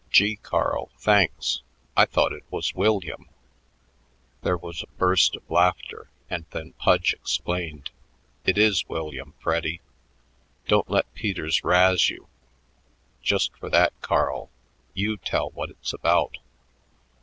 "Gee, 0.09 0.37
Carl, 0.37 0.89
thanks. 0.97 1.61
I 1.95 2.05
thought 2.05 2.33
it 2.33 2.41
was 2.49 2.73
William." 2.73 3.29
There 4.41 4.57
was 4.57 4.81
a 4.81 4.87
burst 4.97 5.35
of 5.35 5.47
laughter, 5.47 6.09
and 6.27 6.43
then 6.49 6.73
Pudge 6.73 7.13
explained. 7.13 7.91
"It 8.43 8.57
is 8.57 8.89
William, 8.89 9.35
Freddy. 9.39 9.79
Don't 10.67 10.89
let 10.89 11.13
Peters 11.13 11.63
razz 11.63 12.09
you. 12.09 12.27
Just 13.21 13.55
for 13.57 13.69
that, 13.69 13.93
Carl, 14.01 14.49
you 14.95 15.17
tell 15.17 15.51
what 15.51 15.69
it's 15.69 15.93
about." 15.93 16.39